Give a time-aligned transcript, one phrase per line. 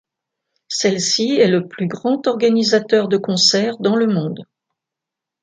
[0.67, 4.47] Celle-ci est le plus grand organisateur de concerts dans le monde.